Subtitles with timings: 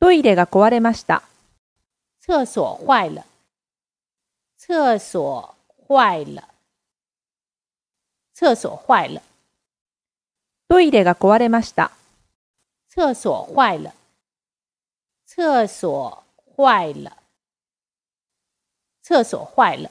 [0.00, 1.22] トイレが壊れました。
[2.20, 3.24] 厕所坏了，
[4.56, 5.54] 厕所
[5.88, 6.44] 坏了，
[8.34, 9.20] 厕所坏了，
[10.68, 11.90] トイレが壊れました。
[12.88, 13.92] 厕所坏了，
[15.26, 16.22] 厕所
[16.56, 17.16] 坏了，
[19.02, 19.90] 厕所坏了。